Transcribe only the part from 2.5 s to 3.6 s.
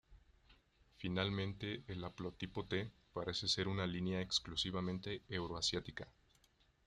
T parece